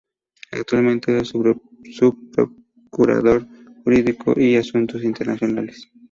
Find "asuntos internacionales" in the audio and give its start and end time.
4.57-5.91